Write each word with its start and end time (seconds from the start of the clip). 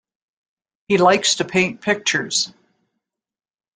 He 0.87 0.97
likes 0.97 1.35
to 1.35 1.45
paint 1.45 1.79
pictures. 1.79 2.51